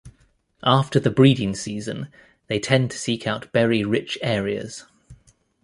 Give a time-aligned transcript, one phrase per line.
[0.63, 2.07] After the breeding season,
[2.47, 4.85] they tend to seek out berry-rich areas.